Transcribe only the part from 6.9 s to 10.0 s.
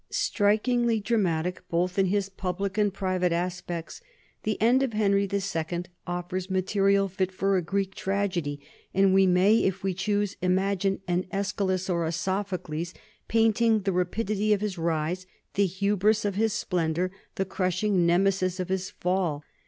fit for a Greek tragedy, and we may, if we